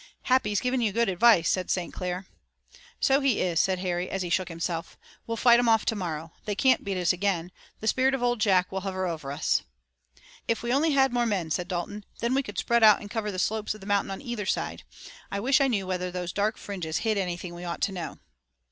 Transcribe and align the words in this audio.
"Happy's 0.23 0.59
giving 0.59 0.81
you 0.81 0.91
good 0.91 1.09
advice," 1.09 1.47
said 1.47 1.69
St. 1.69 1.93
Clair. 1.93 2.25
"So 2.99 3.19
he 3.21 3.39
is," 3.39 3.59
said 3.59 3.77
Harry, 3.77 4.09
as 4.09 4.23
he 4.23 4.31
shook 4.31 4.49
himself. 4.49 4.97
"We'll 5.27 5.37
fight 5.37 5.59
'em 5.59 5.69
off 5.69 5.85
tomorrow. 5.85 6.31
They 6.45 6.55
can't 6.55 6.83
beat 6.83 6.97
us 6.97 7.13
again. 7.13 7.51
The 7.81 7.87
spirit 7.87 8.15
of 8.15 8.23
Old 8.23 8.39
Jack 8.41 8.71
will 8.71 8.79
hover 8.79 9.05
over 9.05 9.31
us." 9.31 9.61
"If 10.47 10.63
we 10.63 10.73
only 10.73 10.93
had 10.93 11.13
more 11.13 11.27
men," 11.27 11.51
said 11.51 11.67
Dalton. 11.67 12.03
"Then 12.17 12.33
we 12.33 12.41
could 12.41 12.57
spread 12.57 12.81
out 12.81 12.99
and 12.99 13.11
cover 13.11 13.29
the 13.31 13.37
slopes 13.37 13.75
of 13.75 13.79
the 13.81 13.85
mountains 13.85 14.13
on 14.13 14.21
either 14.23 14.47
side. 14.47 14.81
I 15.29 15.39
wish 15.39 15.61
I 15.61 15.67
knew 15.67 15.85
whether 15.85 16.09
those 16.09 16.33
dark 16.33 16.57
fringes 16.57 16.97
hid 17.05 17.15
anything 17.19 17.53
we 17.53 17.63
ought 17.63 17.81
to 17.81 17.91
know." 17.91 18.17